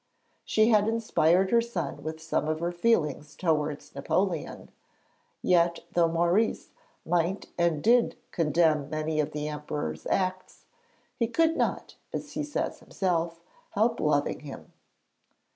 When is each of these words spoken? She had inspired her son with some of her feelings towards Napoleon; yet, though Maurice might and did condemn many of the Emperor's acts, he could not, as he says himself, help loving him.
She 0.43 0.69
had 0.69 0.87
inspired 0.87 1.51
her 1.51 1.61
son 1.61 2.01
with 2.01 2.19
some 2.19 2.47
of 2.47 2.59
her 2.59 2.71
feelings 2.71 3.35
towards 3.35 3.93
Napoleon; 3.93 4.71
yet, 5.43 5.81
though 5.93 6.07
Maurice 6.07 6.71
might 7.05 7.49
and 7.55 7.83
did 7.83 8.17
condemn 8.31 8.89
many 8.89 9.19
of 9.19 9.31
the 9.31 9.47
Emperor's 9.47 10.07
acts, 10.07 10.65
he 11.19 11.27
could 11.27 11.55
not, 11.55 11.97
as 12.11 12.31
he 12.31 12.43
says 12.43 12.79
himself, 12.79 13.41
help 13.73 13.99
loving 13.99 14.39
him. 14.39 14.73